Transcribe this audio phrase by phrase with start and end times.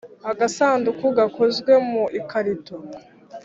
[0.31, 2.75] agasanduku gakozwe mu ikarito.